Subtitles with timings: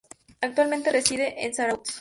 [0.41, 1.89] Actualmente reside en Zarautz.